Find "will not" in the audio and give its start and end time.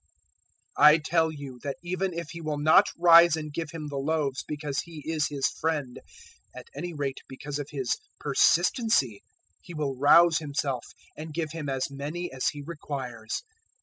2.41-2.87